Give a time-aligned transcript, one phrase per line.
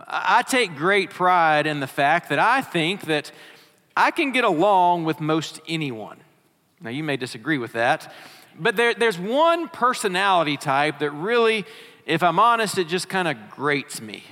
[0.00, 3.32] Um, I take great pride in the fact that I think that
[3.96, 6.18] I can get along with most anyone.
[6.80, 8.12] Now, you may disagree with that,
[8.58, 11.64] but there, there's one personality type that really,
[12.06, 14.24] if I'm honest, it just kind of grates me.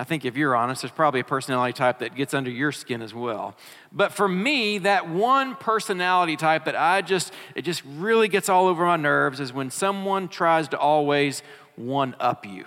[0.00, 3.02] I think if you're honest, there's probably a personality type that gets under your skin
[3.02, 3.56] as well.
[3.92, 8.68] But for me, that one personality type that I just, it just really gets all
[8.68, 11.42] over my nerves is when someone tries to always
[11.74, 12.64] one up you.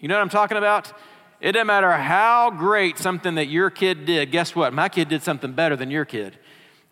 [0.00, 0.92] You know what I'm talking about?
[1.40, 4.30] It doesn't matter how great something that your kid did.
[4.30, 4.72] Guess what?
[4.72, 6.38] My kid did something better than your kid.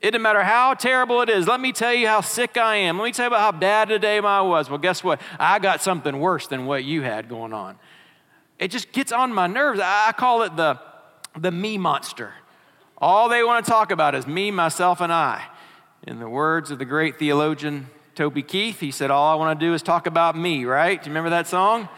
[0.01, 1.47] It doesn't matter how terrible it is.
[1.49, 2.99] Let me tell you how sick I am.
[2.99, 4.69] Let me tell you about how bad today I was.
[4.69, 5.21] Well, guess what?
[5.39, 7.79] I got something worse than what you had going on.
[8.59, 9.81] It just gets on my nerves.
[9.83, 10.79] I call it the,
[11.37, 12.33] the me monster.
[12.99, 15.45] All they want to talk about is me, myself, and I.
[16.07, 19.67] In the words of the great theologian Toby Keith, he said, All I want to
[19.67, 21.03] do is talk about me, right?
[21.03, 21.89] Do you remember that song?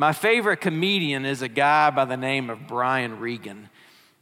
[0.00, 3.68] My favorite comedian is a guy by the name of Brian Regan.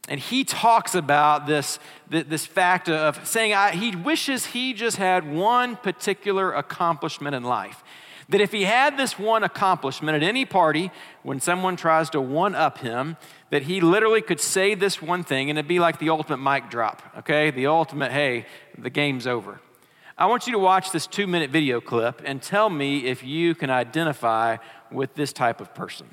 [0.08, 1.78] And he talks about this,
[2.10, 7.84] this fact of saying he wishes he just had one particular accomplishment in life.
[8.28, 10.90] That if he had this one accomplishment at any party,
[11.22, 13.16] when someone tries to one up him,
[13.50, 16.70] that he literally could say this one thing and it'd be like the ultimate mic
[16.70, 17.52] drop, okay?
[17.52, 19.60] The ultimate, hey, the game's over.
[20.18, 23.54] I want you to watch this two minute video clip and tell me if you
[23.54, 24.56] can identify
[24.90, 26.08] with this type of person.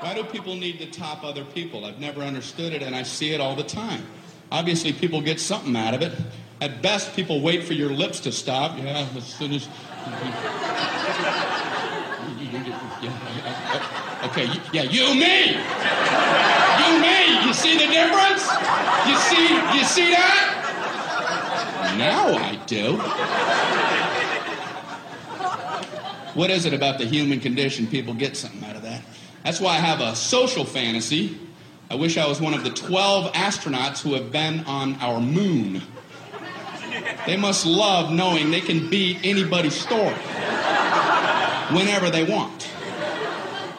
[0.00, 1.84] Why do people need to top other people?
[1.84, 4.06] I've never understood it and I see it all the time.
[4.50, 6.12] Obviously, people get something out of it.
[6.62, 8.78] At best, people wait for your lips to stop.
[8.78, 9.68] Yeah, as soon as.
[14.20, 15.56] Okay, yeah, you, me!
[17.46, 18.46] You, see the difference?
[19.06, 21.94] You see, you see that?
[21.96, 22.96] Now I do.
[26.34, 27.86] What is it about the human condition?
[27.86, 29.02] People get something out of that.
[29.44, 31.38] That's why I have a social fantasy.
[31.90, 35.82] I wish I was one of the 12 astronauts who have been on our moon.
[37.26, 40.14] They must love knowing they can beat anybody's story
[41.74, 42.67] whenever they want.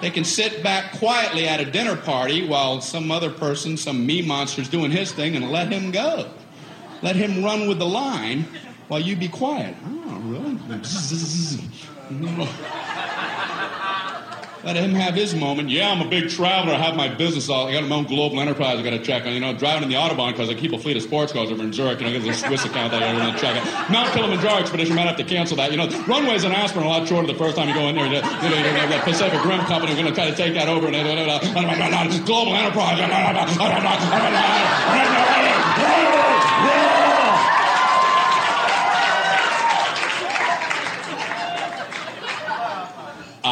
[0.01, 4.21] They can sit back quietly at a dinner party while some other person, some me
[4.21, 6.29] monster, is doing his thing and let him go.
[7.01, 8.45] Let him run with the line
[8.88, 9.75] while you be quiet.
[9.85, 10.57] Oh, really?
[14.61, 15.69] Let him have his moment.
[15.69, 16.73] Yeah, I'm a big traveler.
[16.73, 17.47] I have my business.
[17.47, 18.77] All, I got my own global enterprise.
[18.77, 19.31] I got to check on.
[19.33, 21.63] You know, driving in the autobahn because I keep a fleet of sports cars over
[21.63, 21.99] in Zurich.
[21.99, 23.89] You know, there's a Swiss account that I got to check out.
[23.89, 25.71] Mount Kilimanjaro expedition might have to cancel that.
[25.71, 27.95] You know, runways in Aspen are a lot shorter the first time you go in
[27.95, 28.05] there.
[28.05, 30.87] You know, you know, the Pacific Rim Company going to try to take that over.
[30.87, 32.99] And global enterprise.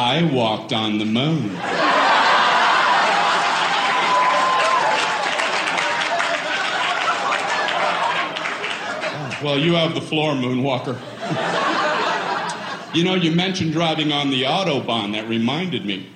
[0.00, 1.56] I walked on the moon.
[9.42, 10.94] Well, you have the floor, Moonwalker.
[12.94, 15.14] you know, you mentioned driving on the Autobahn.
[15.14, 16.08] That reminded me.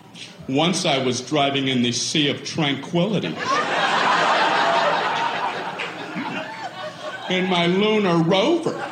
[0.48, 3.34] Once I was driving in the Sea of Tranquility.
[7.30, 8.91] in my lunar rover.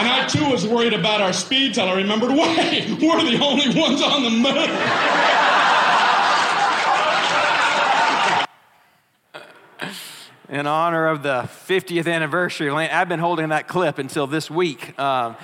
[0.00, 3.78] And I too was worried about our speed till I remembered, wait, we're the only
[3.78, 4.56] ones on the moon.
[10.48, 14.98] In honor of the 50th anniversary, I've been holding that clip until this week.
[14.98, 15.36] Um,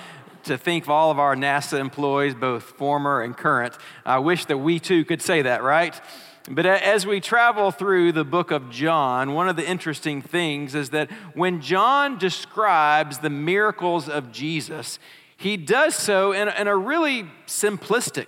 [0.45, 3.77] to think of all of our NASA employees, both former and current.
[4.07, 6.01] I wish that we too could say that, right?
[6.49, 10.91] But as we travel through the book of John, one of the interesting things is
[10.91, 14.97] that when John describes the miracles of Jesus,
[15.35, 18.27] he does so in, in a really simplistic,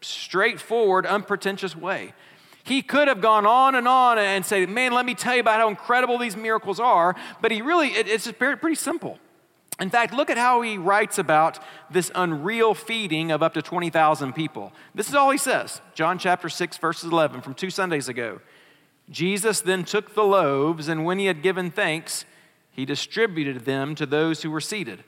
[0.00, 2.14] straightforward, unpretentious way.
[2.64, 5.60] He could have gone on and on and said, Man, let me tell you about
[5.60, 7.16] how incredible these miracles are.
[7.40, 9.18] But he really, it, it's pretty simple.
[9.80, 14.32] In fact, look at how he writes about this unreal feeding of up to 20,000
[14.32, 14.72] people.
[14.94, 15.80] This is all he says.
[15.94, 18.40] John chapter 6, verses 11 from two Sundays ago.
[19.08, 22.24] Jesus then took the loaves, and when he had given thanks,
[22.72, 25.04] he distributed them to those who were seated.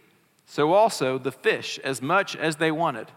[0.46, 3.08] So also the fish, as much as they wanted.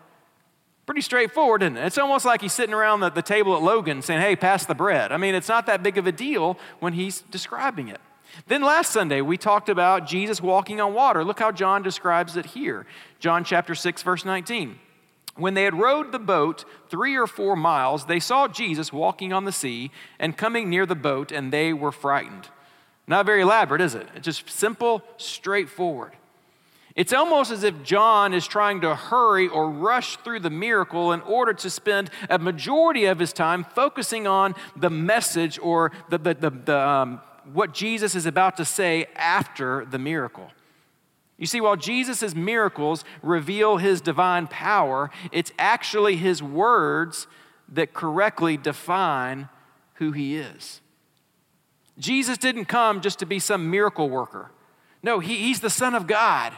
[0.86, 1.86] Pretty straightforward, isn't it?
[1.86, 4.76] It's almost like he's sitting around the, the table at Logan saying, Hey, pass the
[4.76, 5.12] bread.
[5.12, 8.02] I mean, it's not that big of a deal when he's describing it.
[8.48, 11.24] Then last Sunday, we talked about Jesus walking on water.
[11.24, 12.86] Look how John describes it here.
[13.20, 14.80] John chapter 6, verse 19.
[15.36, 19.46] When they had rowed the boat three or four miles, they saw Jesus walking on
[19.46, 22.50] the sea and coming near the boat, and they were frightened.
[23.08, 24.08] Not very elaborate, is it?
[24.16, 26.14] It's just simple, straightforward.
[26.96, 31.22] It's almost as if John is trying to hurry or rush through the miracle in
[31.22, 36.34] order to spend a majority of his time focusing on the message or the, the,
[36.36, 37.22] the, the um,
[37.52, 40.52] what Jesus is about to say after the miracle.
[41.38, 47.28] You see, while Jesus' miracles reveal his divine power, it's actually his words
[47.70, 49.50] that correctly define
[49.96, 50.82] who he is.
[51.98, 54.52] Jesus didn't come just to be some miracle worker.
[55.02, 56.54] No, he, he's the Son of God.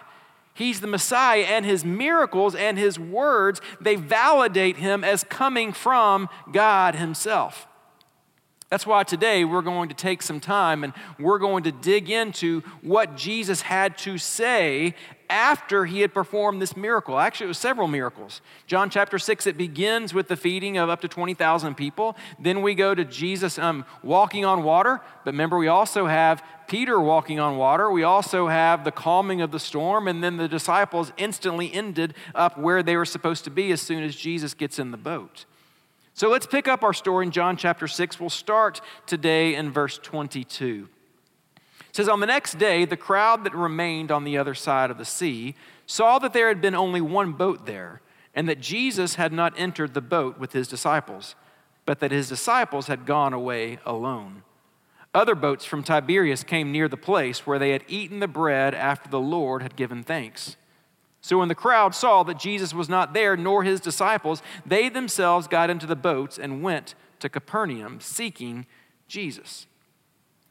[0.54, 6.30] He's the Messiah, and his miracles and his words, they validate him as coming from
[6.52, 7.68] God himself.
[8.70, 12.62] That's why today we're going to take some time and we're going to dig into
[12.82, 14.96] what Jesus had to say
[15.30, 17.20] after he had performed this miracle.
[17.20, 18.42] Actually, it was several miracles.
[18.66, 22.18] John chapter 6, it begins with the feeding of up to 20,000 people.
[22.40, 25.00] Then we go to Jesus um, walking on water.
[25.24, 27.92] But remember, we also have Peter walking on water.
[27.92, 30.08] We also have the calming of the storm.
[30.08, 34.04] And then the disciples instantly ended up where they were supposed to be as soon
[34.04, 35.46] as Jesus gets in the boat.
[36.16, 38.22] So let's pick up our story in John chapter 6.
[38.22, 40.88] We'll start today in verse 22.
[41.58, 44.98] It says, On the next day, the crowd that remained on the other side of
[44.98, 48.00] the sea saw that there had been only one boat there,
[48.34, 51.36] and that Jesus had not entered the boat with his disciples,
[51.86, 54.44] but that his disciples had gone away alone.
[55.14, 59.10] Other boats from Tiberias came near the place where they had eaten the bread after
[59.10, 60.56] the Lord had given thanks.
[61.26, 65.48] So when the crowd saw that Jesus was not there, nor his disciples, they themselves
[65.48, 68.68] got into the boats and went to Capernaum seeking
[69.08, 69.66] Jesus.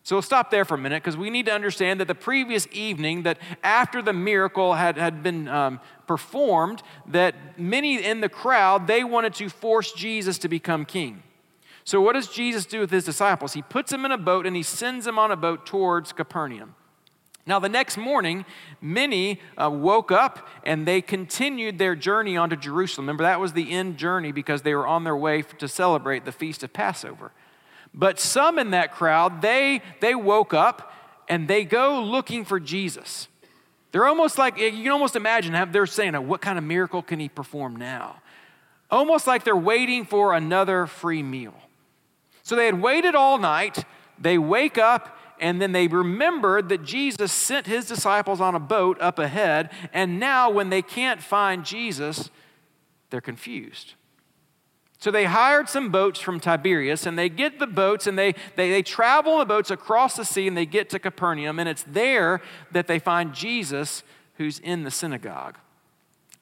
[0.03, 2.67] So we'll stop there for a minute because we need to understand that the previous
[2.73, 5.79] evening, that after the miracle had, had been um,
[6.09, 11.23] performed, that many in the crowd, they wanted to force Jesus to become king.
[11.85, 13.53] So what does Jesus do with his disciples?
[13.53, 16.75] He puts them in a boat and he sends them on a boat towards Capernaum.
[17.47, 18.47] Now, the next morning,
[18.81, 23.07] many uh, woke up and they continued their journey onto Jerusalem.
[23.07, 26.33] Remember, that was the end journey because they were on their way to celebrate the
[26.33, 27.33] feast of Passover.
[27.93, 30.93] But some in that crowd, they, they woke up
[31.29, 33.29] and they go looking for Jesus.
[33.93, 37.29] They're almost like, you can almost imagine, they're saying, what kind of miracle can he
[37.29, 38.17] perform now?
[38.91, 41.55] Almost like they're waiting for another free meal.
[42.43, 43.85] So they had waited all night.
[44.19, 49.01] They wake up and then they remembered that Jesus sent his disciples on a boat
[49.01, 49.71] up ahead.
[49.93, 52.31] And now, when they can't find Jesus,
[53.11, 53.95] they're confused.
[54.99, 58.71] So they hired some boats from Tiberias and they get the boats and they, they,
[58.71, 61.59] they travel the boats across the sea and they get to Capernaum.
[61.59, 62.41] And it's there
[62.73, 64.03] that they find Jesus
[64.37, 65.59] who's in the synagogue.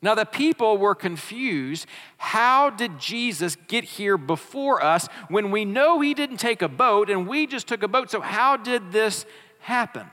[0.03, 1.87] Now, the people were confused.
[2.17, 7.09] How did Jesus get here before us when we know he didn't take a boat
[7.09, 8.11] and we just took a boat?
[8.11, 9.25] So, how did this
[9.61, 10.09] happen?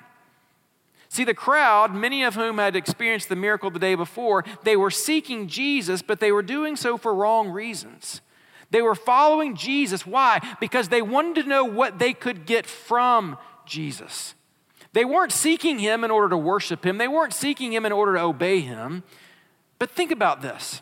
[1.09, 4.91] See, the crowd, many of whom had experienced the miracle the day before, they were
[4.91, 8.21] seeking Jesus, but they were doing so for wrong reasons.
[8.69, 10.05] They were following Jesus.
[10.05, 10.39] Why?
[10.59, 14.35] Because they wanted to know what they could get from Jesus.
[14.93, 18.13] They weren't seeking him in order to worship him, they weren't seeking him in order
[18.13, 19.03] to obey him.
[19.79, 20.81] But think about this.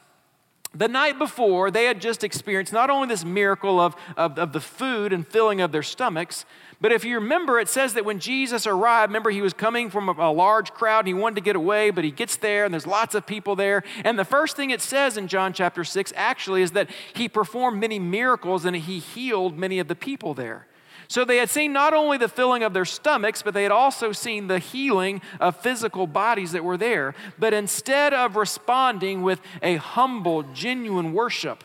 [0.74, 4.60] The night before, they had just experienced not only this miracle of, of, of the
[4.60, 6.46] food and filling of their stomachs,
[6.80, 10.10] but if you remember, it says that when Jesus arrived, remember he was coming from
[10.10, 12.74] a, a, large crowd and he wanted to get away, but he gets there and
[12.74, 13.84] there's lots of people there.
[14.04, 17.80] And the first thing it says in John chapter 6 actually is that he performed
[17.80, 20.68] many miracles and he healed many of the people there.
[21.08, 24.12] So they had seen not only the filling of their stomachs, but they had also
[24.12, 27.16] seen the healing of physical bodies that were there.
[27.40, 31.64] But instead of responding with a humble, genuine worship,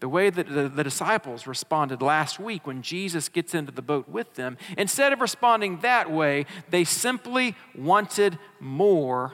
[0.00, 4.34] the way that the, disciples responded last week when Jesus gets into the boat with
[4.34, 9.32] them, instead of responding that way, they simply wanted more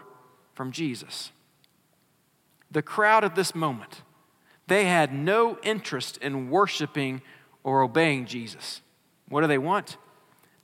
[0.55, 1.33] from Jesus.
[2.71, 4.03] The crowd at this moment,
[4.69, 7.23] they had no interest in worshiping
[7.65, 8.81] or obeying Jesus.
[9.33, 9.97] What do they want?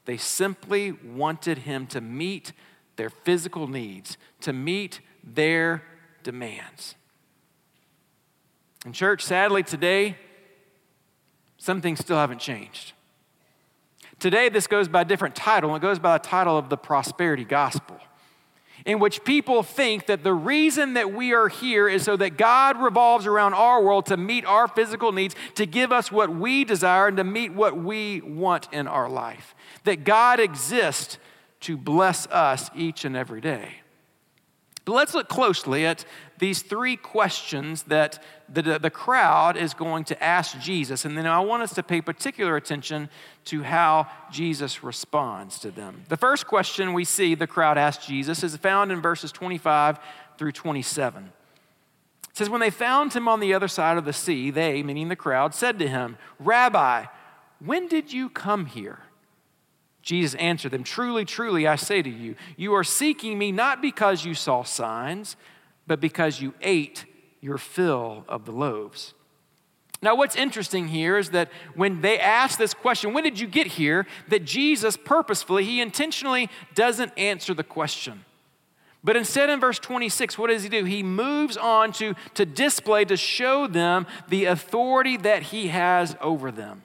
[0.05, 2.53] They simply wanted him to meet
[2.97, 5.85] their physical needs, to meet their
[6.23, 6.95] demands.
[8.85, 10.19] And, church, sadly, today,
[11.57, 12.93] some things still haven't changed.
[14.19, 15.75] Today, this goes by a different title.
[15.75, 17.99] It goes by the title of the prosperity gospel,
[18.85, 22.81] in which people think that the reason that we are here is so that God
[22.81, 27.09] revolves around our world to meet our physical needs, to give us what we desire,
[27.09, 29.55] and to meet what we want in our life.
[29.85, 31.19] That God exists
[31.61, 33.69] to bless us each and every day.
[34.89, 36.05] Let's look closely at
[36.39, 41.05] these three questions that the, the crowd is going to ask Jesus.
[41.05, 43.09] And then I want us to pay particular attention
[43.47, 46.05] to how Jesus responds to them.
[46.09, 49.99] The first question we see the crowd ask Jesus is found in verses 25
[50.39, 51.33] through 27.
[52.31, 55.09] It says, When they found him on the other side of the sea, they, meaning
[55.09, 57.07] the crowd, said to him, Rabbi,
[57.65, 59.01] when did you come here?
[60.09, 64.25] Jesus answered them, Truly, truly, I say to you, you are seeking me not because
[64.25, 65.37] you saw signs,
[65.87, 67.05] but because you ate
[67.43, 69.13] your fill of the loaves.
[70.01, 73.67] Now, what's interesting here is that when they ask this question, when did you get
[73.67, 74.07] here?
[74.29, 78.25] That Jesus purposefully, he intentionally doesn't answer the question.
[79.05, 80.85] But instead, in verse 26, what does he do?
[80.85, 86.51] He moves on to, to display, to show them the authority that he has over
[86.51, 86.85] them.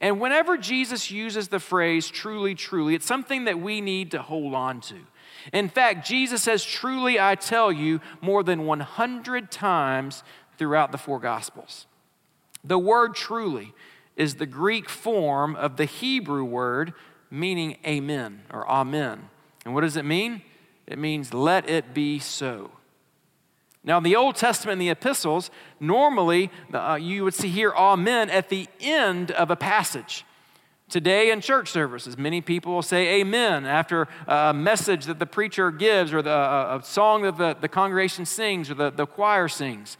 [0.00, 4.54] And whenever Jesus uses the phrase truly, truly, it's something that we need to hold
[4.54, 4.96] on to.
[5.52, 10.22] In fact, Jesus says, Truly, I tell you, more than 100 times
[10.56, 11.86] throughout the four Gospels.
[12.64, 13.72] The word truly
[14.16, 16.92] is the Greek form of the Hebrew word
[17.30, 19.28] meaning amen or amen.
[19.64, 20.42] And what does it mean?
[20.86, 22.70] It means let it be so.
[23.88, 28.28] Now, in the Old Testament and the epistles, normally uh, you would see here amen
[28.28, 30.26] at the end of a passage.
[30.90, 35.70] Today in church services, many people will say amen after a message that the preacher
[35.70, 39.96] gives or the, a song that the, the congregation sings or the, the choir sings.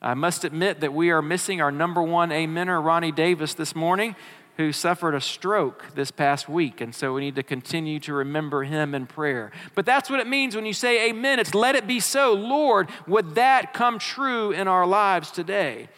[0.00, 4.16] I must admit that we are missing our number one amener, Ronnie Davis, this morning
[4.56, 6.80] who suffered a stroke this past week.
[6.80, 9.52] And so we need to continue to remember him in prayer.
[9.74, 11.38] But that's what it means when you say amen.
[11.38, 12.32] It's let it be so.
[12.32, 15.88] Lord, would that come true in our lives today?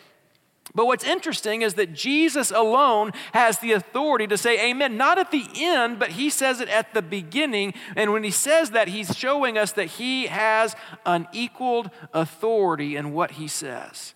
[0.75, 5.31] But what's interesting is that Jesus alone has the authority to say amen, not at
[5.31, 7.75] the end, but he says it at the beginning.
[7.97, 13.33] And when he says that, he's showing us that he has unequaled authority in what
[13.33, 14.15] he says.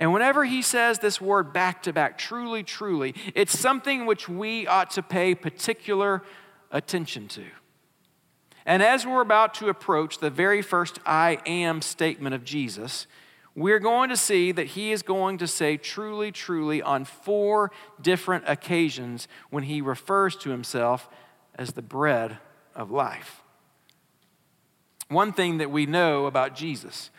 [0.00, 4.66] And whenever he says this word back to back, truly, truly, it's something which we
[4.66, 6.22] ought to pay particular
[6.70, 7.44] attention to.
[8.64, 13.06] And as we're about to approach the very first I am statement of Jesus,
[13.54, 18.44] we're going to see that he is going to say truly, truly on four different
[18.46, 21.10] occasions when he refers to himself
[21.56, 22.38] as the bread
[22.74, 23.42] of life.
[25.08, 27.10] One thing that we know about Jesus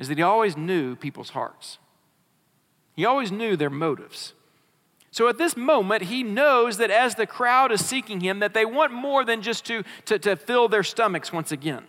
[0.00, 1.78] is that he always knew people's hearts.
[2.96, 4.32] He always knew their motives.
[5.10, 8.64] So at this moment, he knows that as the crowd is seeking him, that they
[8.64, 11.84] want more than just to, to, to fill their stomachs once again.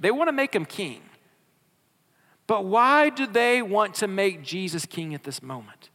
[0.00, 1.00] They want to make him king.
[2.48, 5.90] But why do they want to make Jesus king at this moment?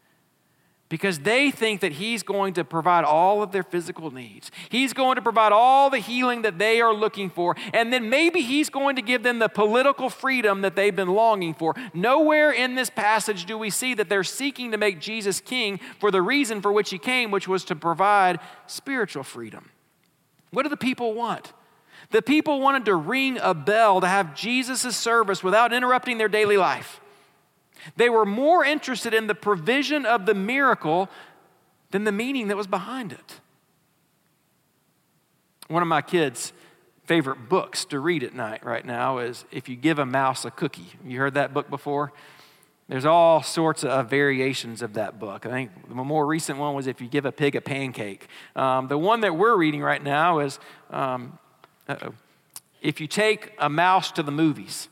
[0.89, 4.51] Because they think that He's going to provide all of their physical needs.
[4.70, 7.56] He's going to provide all the healing that they are looking for.
[7.74, 11.53] And then maybe He's going to give them the political freedom that they've been longing
[11.53, 11.75] for.
[11.94, 16.12] Nowhere in this passage do we see that they're seeking to make Jesus king for
[16.12, 19.70] the reason for which He came, which was to provide spiritual freedom.
[20.51, 21.53] What do the people want?
[22.12, 26.56] The people wanted to ring a bell to have Jesus' service without interrupting their daily
[26.56, 27.01] life.
[27.96, 31.10] They were more interested in the provision of the miracle
[31.91, 33.39] than the meaning that was behind it.
[35.67, 36.53] One of my kids'
[37.05, 40.51] favorite books to read at night right now is If You Give a Mouse a
[40.51, 40.88] Cookie.
[41.05, 42.12] You heard that book before?
[42.89, 45.46] There's all sorts of variations of that book.
[45.46, 48.27] I think the more recent one was If You Give a Pig a Pancake.
[48.55, 50.57] Um, the one that we're reading right now is
[50.89, 51.38] um,
[52.81, 54.88] If You Take a Mouse to the Movies.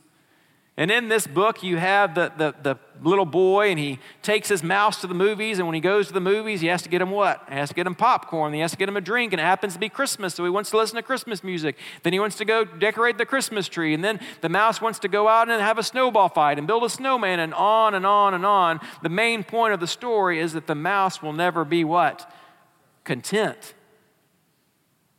[0.77, 4.63] And in this book, you have the, the, the, little boy, and he takes his
[4.63, 5.57] mouse to the movies.
[5.57, 7.43] And when he goes to the movies, he has to get him what?
[7.47, 8.53] He has to get him popcorn.
[8.53, 9.31] He has to get him a drink.
[9.31, 11.77] And it happens to be Christmas, so he wants to listen to Christmas music.
[12.03, 13.93] Then he wants to go decorate the Christmas tree.
[13.93, 16.83] And then the mouse wants to go out and have a snowball fight and build
[16.83, 18.79] a snowman, and on and on and on.
[19.01, 22.31] The main point of the story is that the mouse will never be what?
[23.03, 23.73] Content.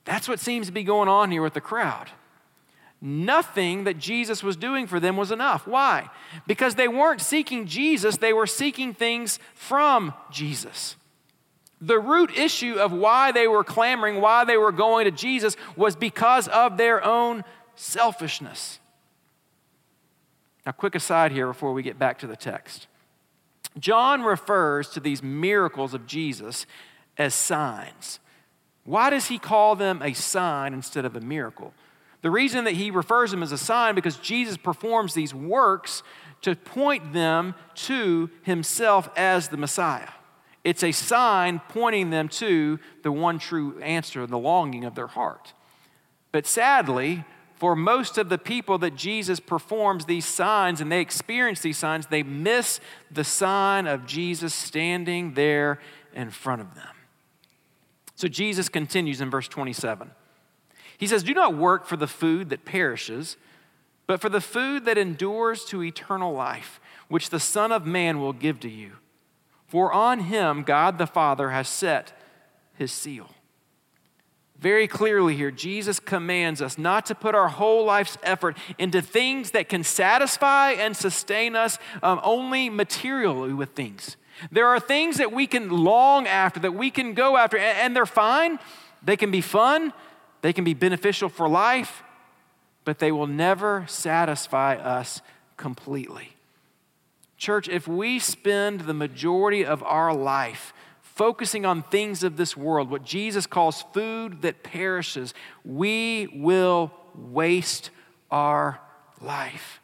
[0.05, 2.11] That's what seems to be going on here with the crowd
[3.01, 5.67] nothing that Jesus was doing for them was enough.
[5.67, 6.09] Why?
[6.47, 10.97] Because they weren't seeking Jesus, they were seeking things from Jesus.
[11.81, 15.95] The root issue of why they were clamoring, why they were going to Jesus, was
[15.95, 18.79] because of their own selfishness.
[20.65, 22.87] Now, quick aside here before we get back to the text.
[23.79, 26.67] John refers to these miracles of Jesus
[27.19, 28.21] as signs.
[28.85, 31.75] Why does he call them a sign instead of a miracle?
[32.27, 36.03] The reason that he refers them as a sign because Jesus performs these works
[36.43, 40.09] to point them to himself as the Messiah.
[40.65, 45.55] It's a sign pointing them to the one true answer, the longing of their heart.
[46.33, 51.61] But sadly, for most of the people that Jesus performs these signs and they experience
[51.61, 55.79] these signs, they miss the sign of Jesus standing there
[56.13, 56.97] in front of them.
[58.17, 60.11] So Jesus continues in verse 27.
[60.99, 63.37] He says, Do not work for the food that perishes,
[64.07, 68.33] but for the food that endures to eternal life, which the Son of Man will
[68.33, 68.93] give to you.
[69.67, 72.13] For on him God the Father has set
[72.75, 73.31] his seal.
[74.59, 79.51] Very clearly here, Jesus commands us not to put our whole life's effort into things
[79.51, 84.17] that can satisfy and sustain us um, only materially with things.
[84.51, 87.97] There are things that we can long after, that we can go after, and, and
[87.97, 88.59] they're fine.
[89.03, 89.93] They can be fun,
[90.47, 92.05] they can be beneficial for life,
[92.85, 95.21] but they will never satisfy us
[95.57, 96.37] completely.
[97.37, 102.91] Church, if we spend the majority of our life focusing on things of this world,
[102.91, 105.35] what Jesus calls food that perishes,
[105.65, 107.91] we will waste
[108.31, 108.81] our
[109.21, 109.81] life.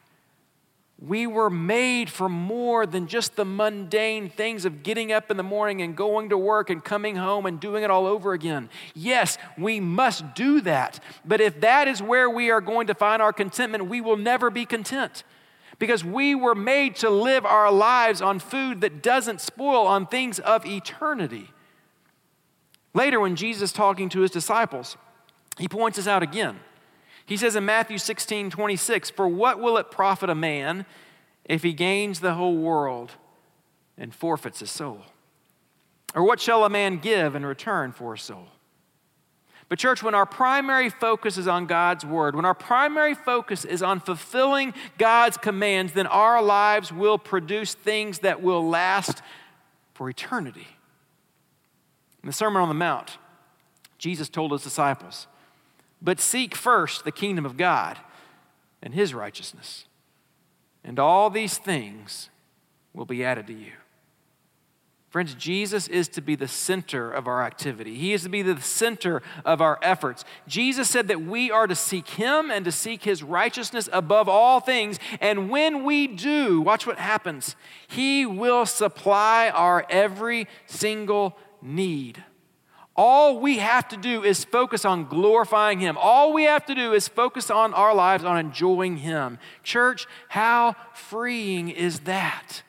[1.04, 5.42] We were made for more than just the mundane things of getting up in the
[5.42, 8.70] morning and going to work and coming home and doing it all over again.
[8.94, 11.00] Yes, we must do that.
[11.24, 14.48] But if that is where we are going to find our contentment, we will never
[14.48, 15.24] be content
[15.80, 20.38] because we were made to live our lives on food that doesn't spoil, on things
[20.38, 21.50] of eternity.
[22.94, 24.96] Later, when Jesus is talking to his disciples,
[25.58, 26.60] he points this out again.
[27.32, 30.84] He says in Matthew 16 26, For what will it profit a man
[31.46, 33.12] if he gains the whole world
[33.96, 35.00] and forfeits his soul?
[36.14, 38.48] Or what shall a man give in return for his soul?
[39.70, 43.82] But, church, when our primary focus is on God's word, when our primary focus is
[43.82, 49.22] on fulfilling God's commands, then our lives will produce things that will last
[49.94, 50.68] for eternity.
[52.22, 53.16] In the Sermon on the Mount,
[53.96, 55.28] Jesus told his disciples,
[56.02, 57.98] But seek first the kingdom of God
[58.82, 59.86] and his righteousness,
[60.82, 62.28] and all these things
[62.92, 63.72] will be added to you.
[65.12, 67.96] Friends, Jesus is to be the center of our activity.
[67.96, 70.24] He is to be the center of our efforts.
[70.48, 74.58] Jesus said that we are to seek Him and to seek His righteousness above all
[74.58, 74.98] things.
[75.20, 77.56] And when we do, watch what happens.
[77.86, 82.24] He will supply our every single need.
[82.94, 85.96] All we have to do is focus on glorifying Him.
[85.98, 89.38] All we have to do is focus on our lives on enjoying Him.
[89.62, 92.62] Church, how freeing is that?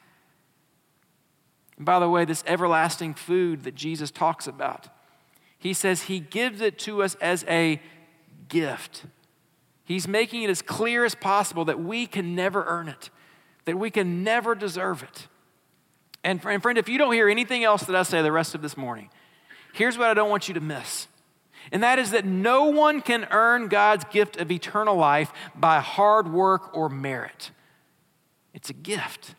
[1.78, 4.88] And by the way, this everlasting food that Jesus talks about,
[5.58, 7.82] he says he gives it to us as a
[8.48, 9.06] gift.
[9.84, 13.10] He's making it as clear as possible that we can never earn it,
[13.66, 15.28] that we can never deserve it.
[16.24, 18.78] And, friend, if you don't hear anything else that I say the rest of this
[18.78, 19.10] morning,
[19.74, 21.08] here's what I don't want you to miss.
[21.72, 26.32] And that is that no one can earn God's gift of eternal life by hard
[26.32, 27.52] work or merit.
[28.54, 29.36] It's a gift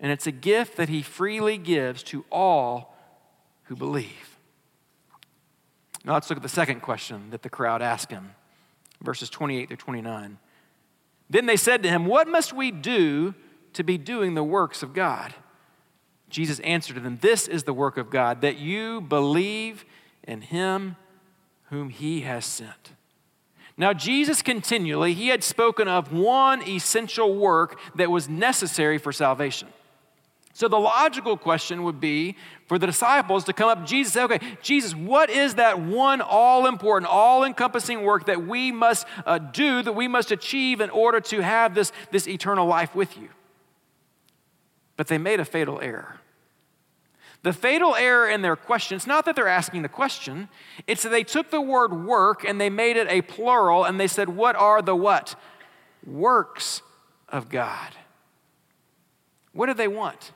[0.00, 2.96] and it's a gift that he freely gives to all
[3.64, 4.38] who believe.
[6.04, 8.30] Now let's look at the second question that the crowd asked him,
[9.02, 10.38] verses 28 through 29.
[11.28, 13.34] Then they said to him, What must we do
[13.74, 15.34] to be doing the works of God?
[16.30, 19.84] Jesus answered them, This is the work of God, that you believe
[20.24, 20.96] in him
[21.70, 22.92] whom he has sent.
[23.76, 29.68] Now, Jesus continually, he had spoken of one essential work that was necessary for salvation.
[30.52, 34.30] So the logical question would be for the disciples to come up to Jesus and
[34.30, 39.06] say, okay, Jesus, what is that one all important, all encompassing work that we must
[39.24, 43.16] uh, do, that we must achieve in order to have this, this eternal life with
[43.16, 43.30] you?
[44.98, 46.19] But they made a fatal error.
[47.42, 50.48] The fatal error in their question, it's not that they're asking the question,
[50.86, 54.06] it's that they took the word work and they made it a plural and they
[54.06, 55.36] said, What are the what?
[56.06, 56.82] Works
[57.28, 57.94] of God.
[59.52, 60.32] What did they want?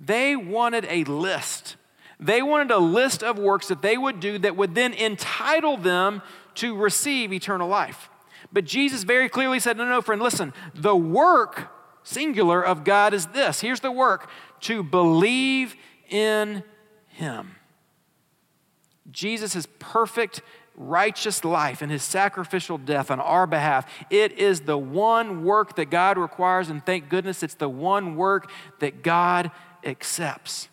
[0.00, 1.76] They wanted a list.
[2.18, 6.22] They wanted a list of works that they would do that would then entitle them
[6.56, 8.08] to receive eternal life.
[8.52, 11.70] But Jesus very clearly said, No, no, friend, listen, the work,
[12.02, 13.60] singular, of God is this.
[13.60, 14.28] Here's the work
[14.62, 15.76] to believe
[16.10, 16.62] in
[17.08, 17.56] Him.
[19.10, 20.42] Jesus' perfect,
[20.74, 25.90] righteous life and His sacrificial death on our behalf, it is the one work that
[25.90, 29.50] God requires, and thank goodness it's the one work that God
[29.84, 30.68] accepts.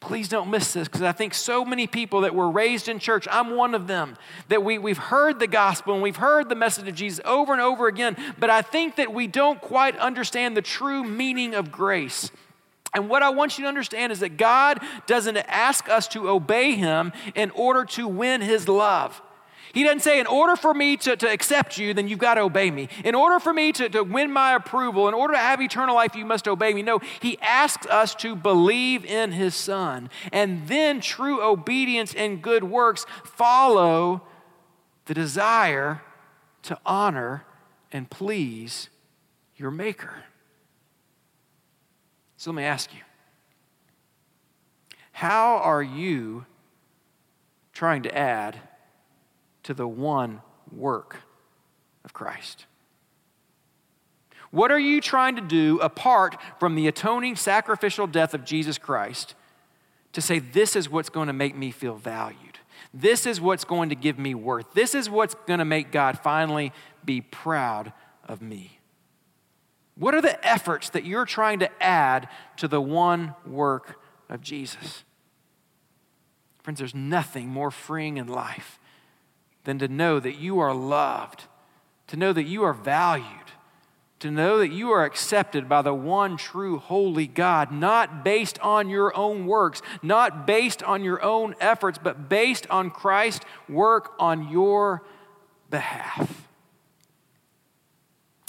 [0.00, 3.26] Please don't miss this because I think so many people that were raised in church,
[3.30, 4.16] I'm one of them,
[4.48, 7.62] that we, we've heard the gospel and we've heard the message of Jesus over and
[7.62, 12.30] over again, but I think that we don't quite understand the true meaning of grace.
[12.96, 16.72] And what I want you to understand is that God doesn't ask us to obey
[16.72, 19.20] Him in order to win His love.
[19.74, 22.40] He doesn't say, in order for me to, to accept you, then you've got to
[22.40, 22.88] obey me.
[23.04, 26.16] In order for me to, to win my approval, in order to have eternal life,
[26.16, 26.82] you must obey me.
[26.82, 30.08] No, he asks us to believe in his son.
[30.32, 34.22] And then true obedience and good works follow
[35.04, 36.00] the desire
[36.62, 37.44] to honor
[37.92, 38.88] and please
[39.54, 40.24] your maker.
[42.36, 43.00] So let me ask you
[45.12, 46.44] how are you
[47.72, 48.58] trying to add
[49.62, 51.16] to the one work
[52.04, 52.66] of Christ?
[54.50, 59.34] What are you trying to do apart from the atoning sacrificial death of Jesus Christ
[60.12, 62.58] to say, this is what's going to make me feel valued?
[62.94, 64.72] This is what's going to give me worth.
[64.72, 66.72] This is what's going to make God finally
[67.04, 67.92] be proud
[68.24, 68.75] of me.
[69.98, 72.28] What are the efforts that you're trying to add
[72.58, 75.04] to the one work of Jesus?
[76.62, 78.78] Friends, there's nothing more freeing in life
[79.64, 81.44] than to know that you are loved,
[82.08, 83.24] to know that you are valued,
[84.18, 88.88] to know that you are accepted by the one true holy God, not based on
[88.88, 94.48] your own works, not based on your own efforts, but based on Christ's work on
[94.48, 95.02] your
[95.70, 96.45] behalf.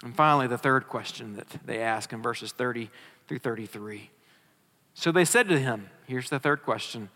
[0.08, 2.90] And finally, the third question that they ask in verses 30
[3.28, 4.10] through 33.
[4.94, 7.10] So they said to him, here's the third question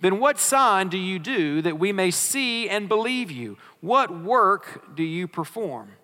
[0.00, 3.58] then what sign do you do that we may see and believe you?
[3.80, 5.94] What work do you perform?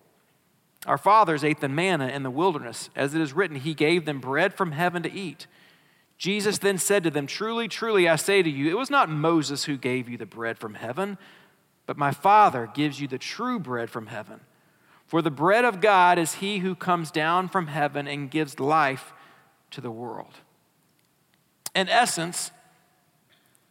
[0.85, 2.89] Our fathers ate the manna in the wilderness.
[2.97, 5.47] As it is written, He gave them bread from heaven to eat.
[6.17, 9.63] Jesus then said to them, Truly, truly, I say to you, it was not Moses
[9.63, 11.17] who gave you the bread from heaven,
[11.85, 14.41] but my Father gives you the true bread from heaven.
[15.15, 19.13] For the bread of God is he who comes down from heaven and gives life
[19.71, 20.33] to the world.
[21.73, 22.51] In essence,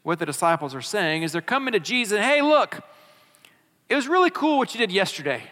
[0.04, 2.80] what the disciples are saying is they're coming to Jesus and, hey, look,
[3.90, 5.42] it was really cool what you did yesterday.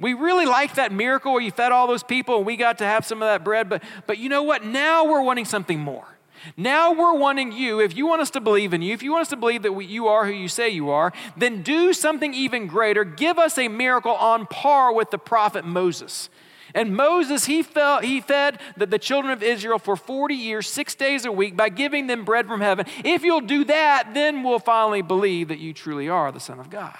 [0.00, 2.84] We really liked that miracle where you fed all those people and we got to
[2.84, 4.64] have some of that bread, but, but you know what?
[4.64, 6.11] Now we're wanting something more.
[6.56, 9.22] Now we're wanting you, if you want us to believe in you, if you want
[9.22, 12.66] us to believe that you are who you say you are, then do something even
[12.66, 13.04] greater.
[13.04, 16.28] Give us a miracle on par with the prophet Moses.
[16.74, 20.94] And Moses, he, felt, he fed the, the children of Israel for 40 years, six
[20.94, 22.86] days a week, by giving them bread from heaven.
[23.04, 26.70] If you'll do that, then we'll finally believe that you truly are the Son of
[26.70, 26.96] God.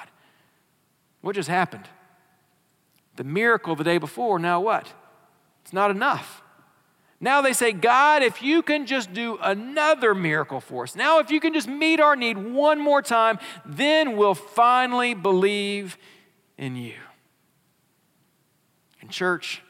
[1.22, 1.88] What just happened?
[3.16, 4.92] The miracle the day before, now what?
[5.62, 6.41] It's not enough.
[7.22, 11.30] Now they say, God, if you can just do another miracle for us, now if
[11.30, 15.96] you can just meet our need one more time, then we'll finally believe
[16.58, 16.96] in you.
[19.00, 19.62] And, church,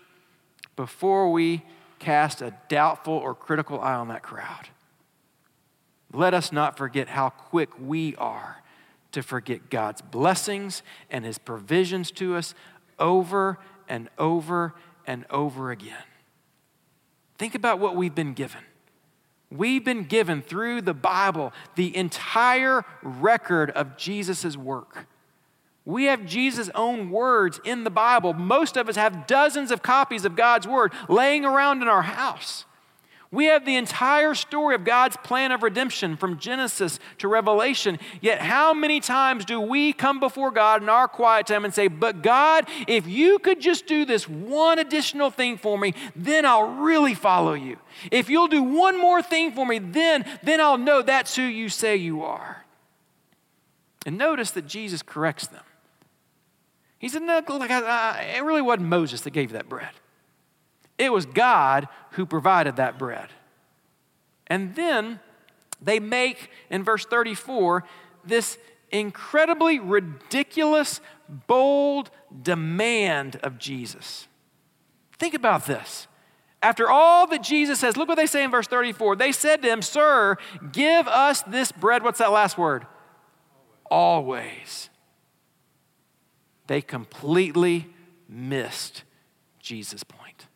[0.76, 1.62] before we
[1.98, 4.70] cast a doubtful or critical eye on that crowd,
[6.10, 8.62] let us not forget how quick we are
[9.12, 12.54] to forget God's blessings and His provisions to us
[12.98, 13.58] over
[13.90, 14.74] and over
[15.06, 16.04] and over again.
[17.42, 18.61] Think about what we've been given.
[19.50, 25.09] We've been given through the Bible the entire record of Jesus' work.
[25.85, 28.33] We have Jesus' own words in the Bible.
[28.33, 32.64] Most of us have dozens of copies of God's word laying around in our house.
[33.33, 37.99] We have the entire story of God's plan of redemption from Genesis to Revelation.
[38.21, 41.88] Yet, how many times do we come before God in our quiet time and say,
[41.88, 46.75] But God, if you could just do this one additional thing for me, then I'll
[46.75, 47.79] really follow you.
[48.11, 51.71] If you'll do one more thing for me, then, then I'll know that's who you
[51.71, 52.66] say you are.
[54.05, 55.64] And notice that Jesus corrects them.
[56.99, 59.90] He said, No, like, it really wasn't Moses that gave you that bread.
[60.98, 63.28] It was God who provided that bread.
[64.46, 65.20] And then
[65.81, 67.85] they make, in verse 34,
[68.24, 68.59] this
[68.90, 71.00] incredibly ridiculous,
[71.46, 72.11] bold
[72.42, 74.28] demand of Jesus.
[75.18, 76.07] Think about this.
[76.62, 79.16] After all that Jesus says, look what they say in verse 34.
[79.16, 80.37] They said to him, Sir,
[80.70, 82.05] give us this bread.
[82.05, 82.87] What's that last word?
[83.90, 84.90] Always
[86.72, 87.87] they completely
[88.28, 89.05] missed
[89.61, 90.46] Jesus' point.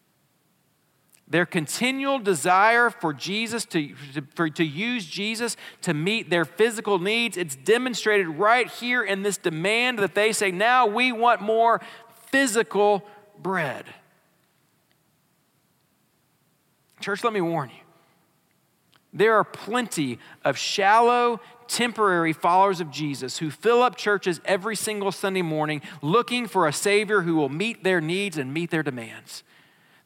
[1.28, 7.00] Their continual desire for Jesus to, to, for, to use Jesus to meet their physical
[7.00, 11.80] needs, it's demonstrated right here in this demand that they say, now we want more
[12.30, 13.04] physical
[13.42, 13.86] bread.
[17.00, 17.76] Church, let me warn you.
[19.12, 25.10] There are plenty of shallow, temporary followers of Jesus who fill up churches every single
[25.10, 29.42] Sunday morning looking for a Savior who will meet their needs and meet their demands.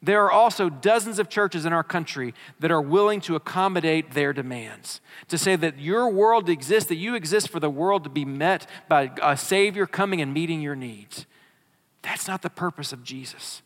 [0.03, 4.33] There are also dozens of churches in our country that are willing to accommodate their
[4.33, 5.01] demands.
[5.29, 8.67] To say that your world exists, that you exist for the world to be met
[8.89, 11.27] by a Savior coming and meeting your needs.
[12.01, 13.61] That's not the purpose of Jesus.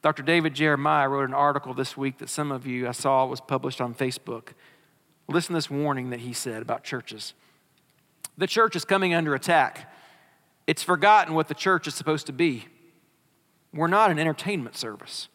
[0.00, 0.22] Dr.
[0.22, 3.80] David Jeremiah wrote an article this week that some of you I saw was published
[3.82, 4.48] on Facebook.
[5.28, 7.34] Listen to this warning that he said about churches.
[8.36, 9.90] The church is coming under attack.
[10.66, 12.66] It's forgotten what the church is supposed to be.
[13.74, 15.28] We're not an entertainment service.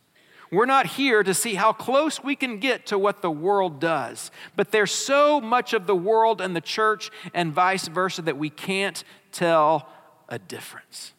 [0.52, 4.32] We're not here to see how close we can get to what the world does.
[4.56, 8.49] But there's so much of the world and the church and vice versa that we
[8.49, 9.88] can't tell
[10.28, 11.13] a difference.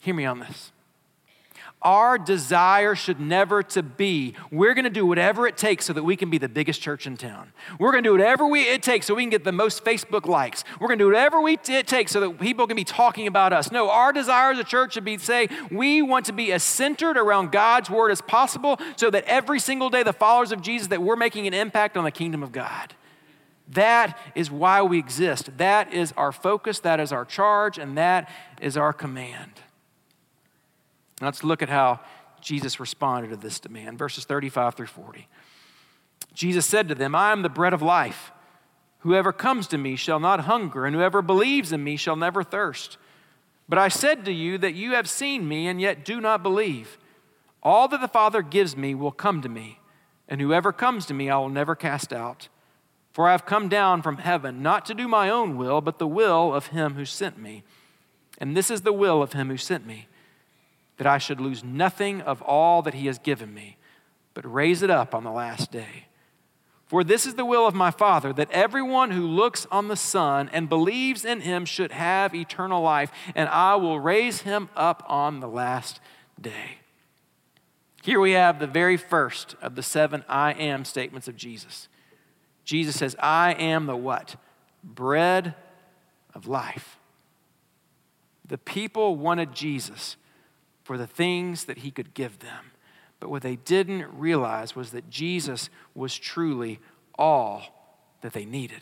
[0.00, 0.72] Hear me on this.
[1.82, 6.02] Our desire should never to be, we're going to do whatever it takes so that
[6.02, 7.52] we can be the biggest church in town.
[7.78, 10.26] We're going to do whatever we, it takes so we can get the most Facebook
[10.26, 10.62] likes.
[10.78, 13.54] We're going to do whatever we, it takes so that people can be talking about
[13.54, 13.72] us.
[13.72, 16.62] No, our desire as a church should be to say, we want to be as
[16.62, 20.88] centered around God's word as possible so that every single day the followers of Jesus
[20.88, 22.94] that we're making an impact on the kingdom of God.
[23.68, 25.56] That is why we exist.
[25.56, 28.28] That is our focus, that is our charge, and that
[28.60, 29.52] is our command.
[31.20, 32.00] Let's look at how
[32.40, 33.98] Jesus responded to this demand.
[33.98, 35.28] Verses 35 through 40.
[36.32, 38.32] Jesus said to them, I am the bread of life.
[39.00, 42.98] Whoever comes to me shall not hunger, and whoever believes in me shall never thirst.
[43.68, 46.98] But I said to you that you have seen me, and yet do not believe.
[47.62, 49.80] All that the Father gives me will come to me,
[50.28, 52.48] and whoever comes to me I will never cast out.
[53.12, 56.06] For I have come down from heaven, not to do my own will, but the
[56.06, 57.64] will of him who sent me.
[58.38, 60.06] And this is the will of him who sent me
[61.00, 63.78] that I should lose nothing of all that he has given me,
[64.34, 66.08] but raise it up on the last day.
[66.88, 70.50] For this is the will of my Father, that everyone who looks on the Son
[70.52, 75.40] and believes in him should have eternal life, and I will raise him up on
[75.40, 76.00] the last
[76.38, 76.80] day.
[78.02, 81.88] Here we have the very first of the seven I am statements of Jesus.
[82.66, 84.36] Jesus says, I am the what?
[84.84, 85.54] Bread
[86.34, 86.98] of life.
[88.46, 90.16] The people wanted Jesus
[90.90, 92.72] for the things that he could give them.
[93.20, 96.80] But what they didn't realize was that Jesus was truly
[97.16, 97.62] all
[98.22, 98.80] that they needed.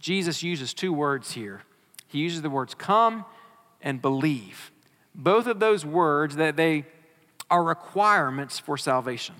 [0.00, 1.62] Jesus uses two words here.
[2.08, 3.24] He uses the words come
[3.80, 4.72] and believe.
[5.14, 6.86] Both of those words that they
[7.48, 9.36] are requirements for salvation.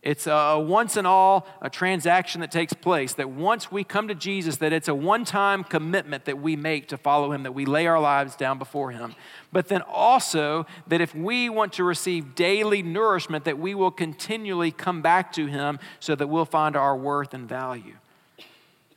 [0.00, 4.14] It's a once and all a transaction that takes place that once we come to
[4.14, 7.86] Jesus that it's a one-time commitment that we make to follow him that we lay
[7.88, 9.16] our lives down before him.
[9.52, 14.70] But then also that if we want to receive daily nourishment that we will continually
[14.70, 17.96] come back to him so that we'll find our worth and value.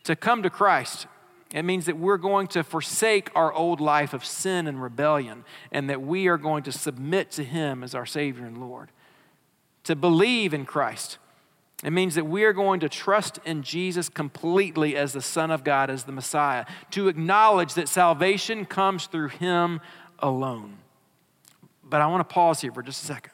[0.04, 1.08] To come to Christ
[1.52, 5.90] it means that we're going to forsake our old life of sin and rebellion and
[5.90, 8.90] that we are going to submit to him as our savior and Lord
[9.84, 11.18] to believe in Christ.
[11.84, 15.64] It means that we are going to trust in Jesus completely as the Son of
[15.64, 19.82] God, as the Messiah, to acknowledge that salvation comes through Him
[20.20, 20.78] alone.
[21.84, 23.34] But I want to pause here for just a second.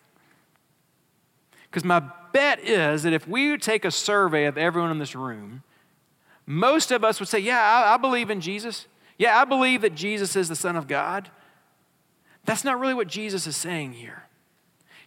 [1.70, 5.64] Because my bet is that if we take a survey of everyone in this room,
[6.46, 8.88] most of us would say, Yeah, I, I believe in Jesus.
[9.18, 11.30] Yeah, I believe that Jesus is the Son of God.
[12.46, 14.27] That's not really what Jesus is saying here.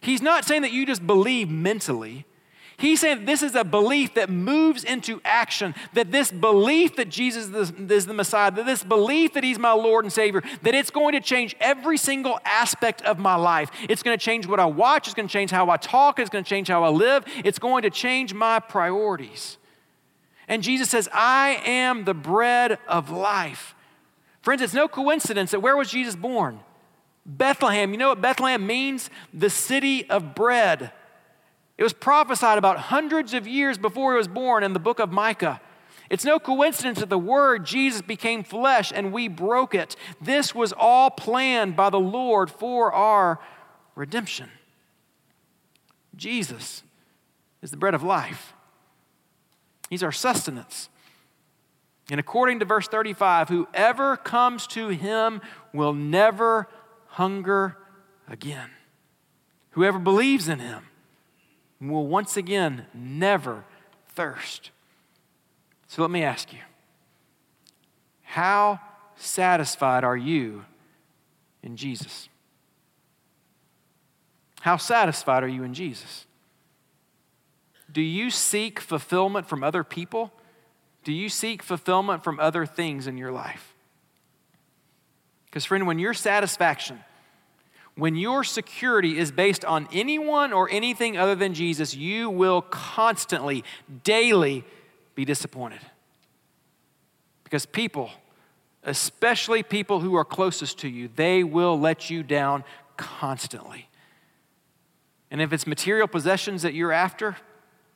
[0.01, 2.25] He's not saying that you just believe mentally.
[2.77, 7.71] He's saying this is a belief that moves into action, that this belief that Jesus
[7.77, 11.11] is the Messiah, that this belief that He's my Lord and Savior, that it's going
[11.13, 13.69] to change every single aspect of my life.
[13.87, 16.31] It's going to change what I watch, it's going to change how I talk, it's
[16.31, 19.59] going to change how I live, it's going to change my priorities.
[20.47, 23.75] And Jesus says, I am the bread of life.
[24.41, 26.61] Friends, it's no coincidence that where was Jesus born?
[27.25, 29.09] Bethlehem, you know what Bethlehem means?
[29.33, 30.91] The city of bread.
[31.77, 35.11] It was prophesied about hundreds of years before he was born in the book of
[35.11, 35.61] Micah.
[36.09, 39.95] It's no coincidence that the word Jesus became flesh and we broke it.
[40.19, 43.39] This was all planned by the Lord for our
[43.95, 44.49] redemption.
[46.15, 46.83] Jesus
[47.61, 48.53] is the bread of life,
[49.89, 50.89] He's our sustenance.
[52.09, 55.39] And according to verse 35, whoever comes to Him
[55.71, 56.67] will never
[57.11, 57.77] hunger
[58.27, 58.69] again.
[59.71, 60.87] Whoever believes in him
[61.79, 63.65] will once again never
[64.09, 64.71] thirst.
[65.87, 66.59] So let me ask you
[68.23, 68.79] how
[69.15, 70.63] satisfied are you
[71.61, 72.29] in Jesus?
[74.61, 76.25] How satisfied are you in Jesus?
[77.91, 80.31] Do you seek fulfillment from other people?
[81.03, 83.70] Do you seek fulfillment from other things in your life?
[85.51, 87.01] Because, friend, when your satisfaction,
[87.95, 93.65] when your security is based on anyone or anything other than Jesus, you will constantly,
[94.05, 94.63] daily
[95.13, 95.81] be disappointed.
[97.43, 98.11] Because people,
[98.83, 102.63] especially people who are closest to you, they will let you down
[102.95, 103.89] constantly.
[105.29, 107.35] And if it's material possessions that you're after,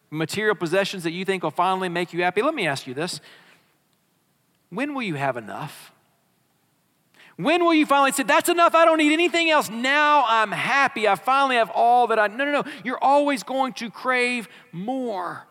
[0.09, 3.21] material possessions that you think will finally make you happy, let me ask you this
[4.69, 5.93] when will you have enough?
[7.37, 9.69] When will you finally say, That's enough, I don't need anything else.
[9.69, 11.07] Now I'm happy.
[11.07, 12.27] I finally have all that I.
[12.27, 12.63] No, no, no.
[12.83, 15.47] You're always going to crave more.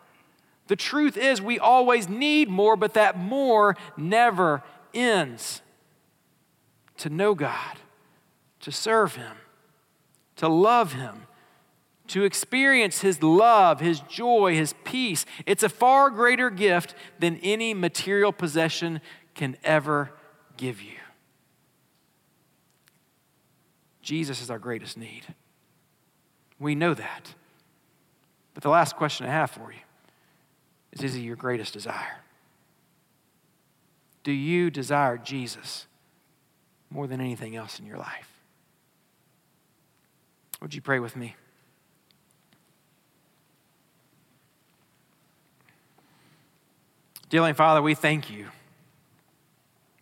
[0.67, 4.63] The truth is, we always need more, but that more never
[4.95, 5.61] ends.
[6.99, 7.77] To know God,
[8.61, 9.37] to serve Him,
[10.37, 11.27] to love Him,
[12.09, 15.27] to experience His love, His joy, His peace.
[15.45, 19.03] It's a far greater gift than any material possession
[19.35, 20.13] can ever
[20.57, 21.04] give you.
[24.05, 25.25] Jesus is our greatest need.
[26.61, 27.35] We know that.
[28.53, 29.79] But the last question I have for you
[30.93, 32.21] is Is he your greatest desire?
[34.23, 35.87] Do you desire Jesus
[36.91, 38.29] more than anything else in your life?
[40.61, 41.35] Would you pray with me?
[47.31, 48.47] Dear Father, we thank you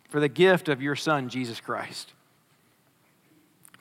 [0.09, 2.13] for the gift of your Son, Jesus Christ.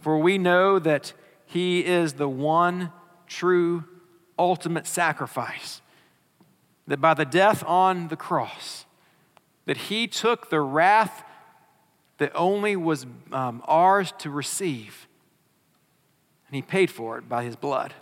[0.03, 1.13] For we know that
[1.47, 2.93] he is the one
[3.27, 3.85] true
[4.39, 5.81] ultimate sacrifice
[6.89, 8.85] that by the death on the cross,
[9.67, 11.25] that he took the wrath
[12.19, 15.07] that only was um, ours to receive,
[16.49, 17.95] and he paid for it by his blood.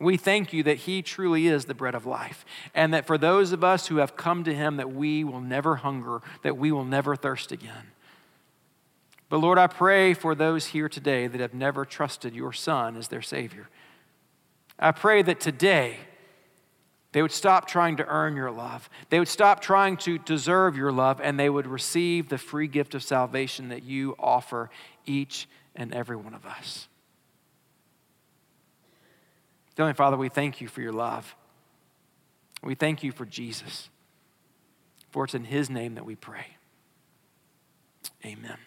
[0.00, 3.52] We thank you that he truly is the bread of life, and that for those
[3.52, 6.84] of us who have come to him, that we will never hunger, that we will
[6.84, 7.92] never thirst again.
[9.28, 13.08] But Lord, I pray for those here today that have never trusted your Son as
[13.08, 13.68] their Savior.
[14.78, 15.98] I pray that today,
[17.12, 18.90] they would stop trying to earn your love.
[19.08, 22.94] They would stop trying to deserve your love, and they would receive the free gift
[22.94, 24.68] of salvation that you offer
[25.06, 26.88] each and every one of us.
[29.76, 31.34] Heavenly Father, we thank you for your love.
[32.62, 33.88] We thank you for Jesus.
[35.10, 36.56] For it's in his name that we pray.
[38.24, 38.58] Amen.